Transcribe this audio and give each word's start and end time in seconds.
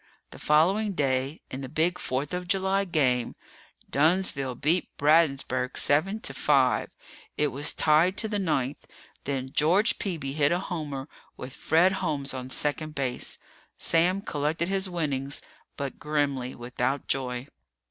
The 0.31 0.39
following 0.39 0.93
day, 0.93 1.43
in 1.51 1.61
the 1.61 1.69
big 1.69 1.99
fourth 1.99 2.33
of 2.33 2.47
July 2.47 2.85
game, 2.85 3.35
Dunnsville 3.87 4.55
beat 4.55 4.87
Bradensburg 4.97 5.77
seven 5.77 6.19
to 6.21 6.33
five. 6.33 6.89
It 7.37 7.49
was 7.49 7.71
tied 7.75 8.17
to 8.17 8.27
the 8.27 8.39
ninth. 8.39 8.87
Then 9.25 9.51
George 9.53 9.99
Peeby 9.99 10.33
hit 10.33 10.51
a 10.51 10.57
homer, 10.57 11.07
with 11.37 11.53
Fred 11.53 11.91
Holmes 12.01 12.33
on 12.33 12.49
second 12.49 12.95
base. 12.95 13.37
Sam 13.77 14.23
collected 14.23 14.69
his 14.69 14.89
winnings, 14.89 15.43
but 15.77 15.99
grimly, 15.99 16.55
without 16.55 17.07
joy. 17.07 17.45